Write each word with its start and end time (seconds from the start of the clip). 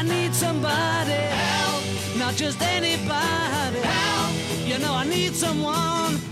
I 0.00 0.02
need 0.02 0.34
somebody 0.34 1.12
help, 1.12 1.84
not 2.16 2.34
just 2.34 2.62
anybody 2.62 3.80
help. 3.80 4.32
You 4.66 4.78
know 4.78 4.94
I 4.94 5.04
need 5.04 5.34
someone. 5.34 6.29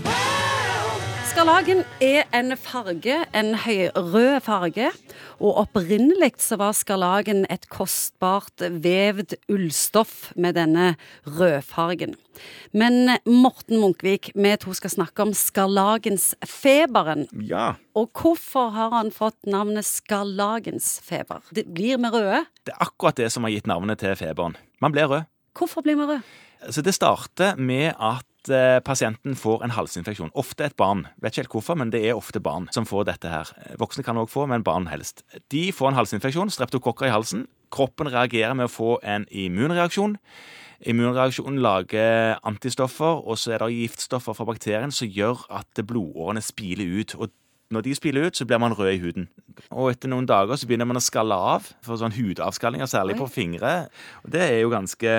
Skarlagen 1.39 1.85
er 2.03 2.25
en 2.35 2.51
farge, 2.59 3.13
en 3.31 3.53
høyrød 3.63 4.41
farge. 4.43 4.89
Og 5.39 5.61
opprinnelig 5.61 6.33
så 6.43 6.57
var 6.59 6.73
skarlagen 6.75 7.45
et 7.47 7.63
kostbart 7.71 8.59
vevd 8.59 9.37
ullstoff 9.47 10.33
med 10.35 10.57
denne 10.59 10.97
rødfargen. 11.23 12.17
Men 12.75 13.15
Morten 13.23 13.79
Munkvik, 13.79 14.33
vi 14.35 14.51
to 14.59 14.75
skal 14.75 14.91
snakke 14.97 15.23
om 15.23 15.31
skarlagensfeberen. 15.31 17.29
Ja. 17.47 17.79
Og 17.95 18.11
hvorfor 18.11 18.75
har 18.75 18.91
han 18.97 19.15
fått 19.15 19.39
navnet 19.47 19.87
skarlagensfeber? 19.87 21.47
Det 21.55 21.69
blir 21.71 22.03
vi 22.03 22.11
røde. 22.19 22.43
Det 22.67 22.75
er 22.75 22.83
akkurat 22.83 23.15
det 23.15 23.31
som 23.31 23.47
har 23.47 23.55
gitt 23.55 23.71
navnet 23.71 24.03
til 24.03 24.11
feberen. 24.19 24.59
Man 24.83 24.91
blir 24.91 25.07
rød. 25.07 25.31
Hvorfor 25.55 25.87
blir 25.87 25.95
vi 25.95 26.03
røde? 26.03 26.21
Så 26.67 26.83
det 26.83 26.91
starter 26.99 27.55
med 27.55 27.95
at 27.95 28.27
eh, 28.47 28.79
pasienten 28.85 29.35
får 29.35 29.65
en 29.65 29.73
halsinfeksjon. 29.75 30.31
Ofte 30.39 30.69
et 30.69 30.77
barn. 30.79 31.05
Vet 31.19 31.33
ikke 31.33 31.43
helt 31.43 31.55
hvorfor, 31.57 31.79
men 31.81 31.91
det 31.91 32.05
er 32.07 32.15
ofte 32.17 32.39
barn 32.39 32.69
som 32.75 32.87
får 32.87 33.09
dette 33.09 33.31
her. 33.31 33.51
Voksne 33.81 34.05
kan 34.07 34.19
òg 34.21 34.29
få, 34.31 34.45
men 34.47 34.63
barn 34.63 34.87
helst. 34.87 35.25
De 35.51 35.69
får 35.75 35.91
en 35.91 35.99
halsinfeksjon, 35.99 36.53
streptokokker 36.53 37.09
i 37.09 37.13
halsen. 37.13 37.47
Kroppen 37.73 38.07
reagerer 38.13 38.55
med 38.55 38.69
å 38.69 38.73
få 38.73 38.95
en 39.03 39.27
immunreaksjon. 39.27 40.15
Immunreaksjonen 40.87 41.59
lager 41.59 42.39
antistoffer, 42.47 43.19
og 43.27 43.35
så 43.37 43.57
er 43.57 43.65
det 43.65 43.75
giftstoffer 43.75 44.37
fra 44.37 44.47
bakterien 44.47 44.95
som 44.95 45.11
gjør 45.11 45.43
at 45.59 45.83
blodårene 45.83 46.43
spiler 46.45 46.99
ut. 47.01 47.15
og 47.19 47.35
når 47.69 47.81
de 47.85 47.95
spiller 47.95 48.25
ut, 48.25 48.37
så 48.37 48.45
blir 48.49 48.57
man 48.57 48.73
rød 48.73 48.91
i 48.95 48.97
huden. 48.97 49.27
Og 49.69 49.91
etter 49.91 50.09
noen 50.09 50.25
dager 50.25 50.57
så 50.57 50.65
begynner 50.65 50.87
man 50.89 50.97
å 50.97 51.03
skalle 51.05 51.35
av, 51.35 51.67
for 51.85 52.01
sånn 52.01 52.15
hudavskallinger, 52.15 52.89
særlig 52.89 53.13
Oi. 53.13 53.19
på 53.19 53.27
fingre. 53.29 53.73
Og 54.23 54.31
det 54.33 54.41
er 54.41 54.57
jo 54.63 54.71
ganske 54.73 55.17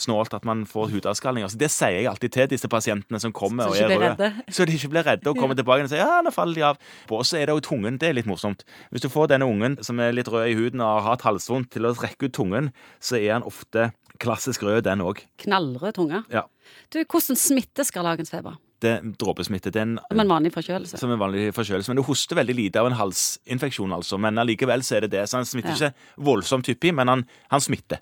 snålt 0.00 0.32
at 0.34 0.44
man 0.48 0.64
får 0.66 0.90
hudavskallinger. 0.94 1.50
Så 1.52 1.58
det 1.60 1.68
sier 1.70 1.98
jeg 2.00 2.06
alltid 2.10 2.32
til 2.32 2.48
disse 2.54 2.68
pasientene 2.72 3.20
som 3.20 3.32
kommer 3.36 3.68
Så 3.68 3.84
og 3.84 3.92
er 3.92 4.00
røde. 4.00 4.30
Så 4.56 4.64
de 4.68 4.76
ikke 4.78 4.88
blir 4.94 5.04
redde 5.06 5.28
og 5.30 5.36
kommer 5.38 5.58
tilbake 5.58 5.84
og 5.84 5.92
sier 5.92 6.00
ja, 6.04 6.20
nå 6.24 6.32
faller 6.32 6.54
de 6.58 6.64
av. 6.72 6.80
Og 7.10 7.24
så 7.28 7.38
er 7.40 7.46
det 7.50 7.56
jo 7.58 7.64
tungen. 7.68 7.98
Det 8.00 8.08
er 8.08 8.16
litt 8.16 8.28
morsomt. 8.30 8.64
Hvis 8.90 9.04
du 9.04 9.10
får 9.12 9.28
denne 9.34 9.48
ungen 9.48 9.76
som 9.84 10.00
er 10.00 10.14
litt 10.16 10.28
rød 10.32 10.48
i 10.48 10.56
huden 10.58 10.80
og 10.80 11.02
har 11.02 11.12
hatt 11.12 11.26
halsvondt, 11.28 11.70
til 11.72 11.86
å 11.88 11.94
trekke 11.96 12.28
ut 12.30 12.34
tungen, 12.36 12.72
så 13.02 13.18
er 13.20 13.34
han 13.36 13.44
ofte 13.48 13.90
klassisk 14.22 14.62
rød, 14.62 14.84
den 14.86 15.00
òg. 15.04 15.22
Knallrød 15.44 15.96
tunge. 15.98 16.24
Ja. 16.32 16.44
Du, 16.92 17.00
hvordan 17.04 17.36
smitter 17.38 17.84
skarlagensfeber? 17.88 18.56
Det 18.82 18.90
er 18.96 19.04
dråpesmitte. 19.14 19.70
Det 19.70 19.78
er 19.78 19.84
en 19.86 19.98
Som 20.10 20.20
en 20.24 20.30
vanlig 20.32 20.50
forkjølelse. 20.54 20.98
som 20.98 21.10
en 21.14 21.20
vanlig 21.20 21.52
forkjølelse. 21.54 21.90
Men 21.92 22.00
du 22.00 22.02
hoster 22.06 22.34
veldig 22.38 22.54
lite 22.58 22.80
av 22.82 22.88
en 22.90 22.96
halsinfeksjon, 22.98 23.92
altså. 23.94 24.18
Men 24.18 24.40
allikevel 24.42 24.82
så 24.82 24.96
er 24.98 25.04
det 25.06 25.12
det. 25.14 25.22
Så 25.30 25.38
han 25.38 25.46
smitter 25.46 25.70
Ja. 25.70 25.90
ikke 25.92 26.24
voldsomt 26.26 26.66
hyppig, 26.66 26.90
men 26.94 27.08
han, 27.08 27.22
han 27.50 27.60
smitter. 27.62 28.00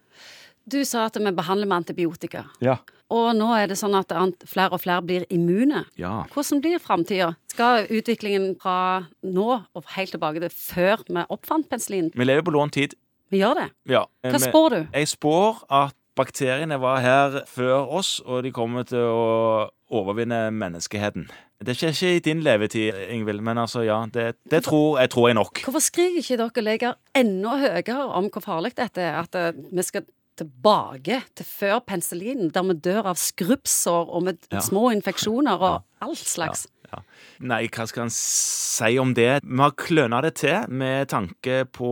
Du 0.70 0.80
sa 0.84 1.06
at 1.08 1.16
vi 1.18 1.32
behandler 1.34 1.66
med 1.70 1.82
antibiotika. 1.82 2.44
Ja. 2.62 2.78
Og 3.10 3.32
nå 3.34 3.48
er 3.58 3.66
det 3.70 3.78
sånn 3.80 3.96
at 3.98 4.12
flere 4.46 4.70
og 4.76 4.82
flere 4.84 5.02
blir 5.02 5.24
immune. 5.34 5.84
Ja. 5.98 6.24
Hvordan 6.30 6.60
blir 6.62 6.78
framtida? 6.82 7.32
Skal 7.50 7.88
utviklingen 7.90 8.52
fra 8.60 9.06
nå 9.26 9.48
og 9.74 9.94
helt 9.96 10.14
tilbake 10.14 10.42
til 10.44 10.52
før 10.54 11.02
vi 11.08 11.24
oppfant 11.26 11.68
penicillin? 11.70 12.12
Vi 12.14 12.24
lever 12.28 12.46
på 12.46 12.54
lånt 12.54 12.76
tid. 12.78 12.94
Vi 13.30 13.42
gjør 13.42 13.54
det. 13.64 13.68
Ja. 13.90 14.04
Hva 14.22 14.32
Men- 14.38 14.40
spår 14.40 14.68
du? 14.70 14.86
Jeg 14.92 15.08
spår 15.08 15.64
at 15.70 15.94
bakteriene 16.16 16.78
var 16.80 17.00
her 17.00 17.44
før 17.46 17.86
oss, 17.88 18.20
og 18.26 18.42
de 18.42 18.50
kommer 18.52 18.82
til 18.84 18.98
å 18.98 19.68
overvinne 19.90 20.50
menneskeheten. 20.52 21.28
Det 21.60 21.74
skjer 21.76 21.92
ikke 21.92 22.16
i 22.16 22.22
din 22.24 22.40
levetid, 22.40 22.94
Ingvild, 23.12 23.42
men 23.44 23.58
altså, 23.58 23.82
ja, 23.84 23.98
det, 24.12 24.36
det 24.50 24.62
tror, 24.64 24.98
jeg 24.98 25.10
tror 25.10 25.28
jeg 25.28 25.34
nok. 25.36 25.60
Hvorfor 25.64 25.82
skriker 25.84 26.22
ikke 26.22 26.38
dere 26.40 26.64
leger 26.64 26.94
enda 27.14 27.56
høyere 27.60 28.06
om 28.16 28.30
hvor 28.30 28.40
farlig 28.44 28.74
dette 28.78 29.02
er? 29.02 29.18
At 29.20 29.34
eh, 29.34 29.52
vi 29.70 29.82
skal 29.82 30.06
tilbake 30.40 31.20
til 31.38 31.46
før 31.46 31.78
penicillin, 31.86 32.50
der 32.54 32.66
vi 32.70 32.76
dør 32.88 33.12
av 33.12 33.20
skrubbsår 33.20 34.10
og 34.10 34.26
med 34.26 34.38
Ja. 34.50 34.60
små 34.64 34.88
infeksjoner 34.94 35.60
og 35.60 35.82
all 36.00 36.16
slags. 36.16 36.66
Ja. 36.90 36.98
Nei, 37.38 37.68
hva 37.68 37.86
skal 37.86 38.08
en 38.08 38.10
si 38.10 38.96
om 38.98 39.12
det? 39.14 39.42
Vi 39.44 39.60
har 39.62 39.70
kløna 39.78 40.20
det 40.24 40.34
til 40.40 40.66
med 40.68 41.06
tanke 41.12 41.64
på 41.70 41.90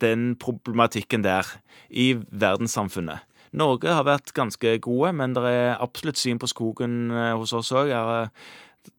den 0.00 0.34
problematikken 0.40 1.22
der 1.22 1.44
i 1.90 2.14
verdenssamfunnet. 2.14 3.20
Norge 3.56 3.92
har 3.92 4.04
vært 4.04 4.32
ganske 4.36 4.78
gode, 4.84 5.12
men 5.16 5.34
det 5.36 5.44
er 5.44 5.76
absolutt 5.80 6.18
syn 6.20 6.38
på 6.40 6.48
skogen 6.50 7.10
eh, 7.10 7.34
hos 7.36 7.52
oss 7.56 7.70
òg. 7.72 7.92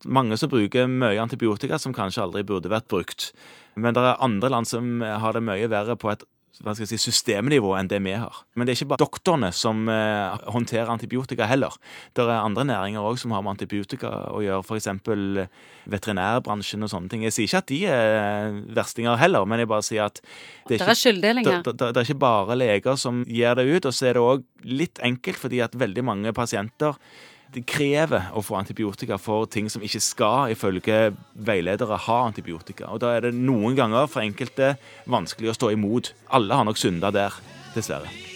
Mange 0.05 0.37
som 0.37 0.49
bruker 0.51 0.87
mye 0.91 1.19
antibiotika 1.21 1.77
som 1.79 1.93
kanskje 1.95 2.23
aldri 2.25 2.43
burde 2.43 2.69
vært 2.71 2.87
brukt. 2.91 3.31
Men 3.77 3.93
det 3.93 4.01
er 4.03 4.23
andre 4.23 4.49
land 4.49 4.67
som 4.67 5.01
har 5.01 5.33
det 5.33 5.43
mye 5.45 5.69
verre 5.71 5.95
på 5.99 6.11
et 6.11 6.23
hva 6.63 6.73
skal 6.73 6.85
jeg 6.85 6.93
si, 6.95 7.09
systemnivå 7.11 7.73
enn 7.77 7.89
det 7.91 7.99
vi 8.05 8.15
har. 8.17 8.41
Men 8.57 8.65
det 8.65 8.73
er 8.73 8.79
ikke 8.79 8.91
bare 8.93 9.03
doktorene 9.03 9.51
som 9.55 9.85
eh, 9.91 10.47
håndterer 10.53 10.89
antibiotika 10.89 11.47
heller. 11.49 11.75
Det 12.17 12.25
er 12.25 12.33
andre 12.39 12.65
næringer 12.67 13.05
òg 13.05 13.19
som 13.21 13.35
har 13.35 13.43
med 13.45 13.55
antibiotika 13.55 14.11
å 14.33 14.41
gjøre, 14.45 14.65
f.eks. 14.65 14.89
veterinærbransjen 15.93 16.87
og 16.87 16.91
sånne 16.93 17.13
ting. 17.13 17.27
Jeg 17.27 17.35
sier 17.35 17.49
ikke 17.49 17.63
at 17.63 17.71
de 17.71 17.79
er 17.93 18.59
verstinger 18.79 19.21
heller, 19.21 19.45
men 19.49 19.63
jeg 19.63 19.71
bare 19.71 19.85
sier 19.85 20.07
at 20.07 20.21
det 20.67 20.81
Det 20.81 20.89
er 20.89 20.99
skylddeling 20.99 21.47
det, 21.47 21.61
det, 21.67 21.93
det 21.93 22.01
er 22.01 22.09
ikke 22.09 22.25
bare 22.25 22.57
leger 22.57 22.99
som 22.99 23.23
gir 23.27 23.57
det 23.57 23.67
ut, 23.69 23.89
og 23.89 23.95
så 23.95 24.09
er 24.09 24.17
det 24.17 24.27
òg 24.27 24.45
litt 24.67 25.01
enkelt 25.05 25.41
fordi 25.41 25.61
at 25.63 25.77
veldig 25.77 26.05
mange 26.05 26.33
pasienter 26.35 26.97
de 27.55 27.63
krever 27.63 28.29
å 28.35 28.43
få 28.43 28.57
antibiotika 28.59 29.17
for 29.21 29.47
ting 29.51 29.69
som 29.71 29.83
ikke 29.85 30.03
skal, 30.03 30.53
ifølge 30.53 31.13
veiledere, 31.33 31.99
ha 32.07 32.19
antibiotika. 32.27 32.91
Og 32.91 33.01
da 33.03 33.15
er 33.15 33.27
det 33.27 33.35
noen 33.37 33.77
ganger 33.77 34.09
for 34.11 34.25
enkelte 34.25 34.75
vanskelig 35.09 35.53
å 35.53 35.59
stå 35.59 35.73
imot. 35.77 36.13
Alle 36.35 36.59
har 36.59 36.67
nok 36.67 36.81
synda 36.81 37.13
der, 37.15 37.35
dessverre. 37.75 38.26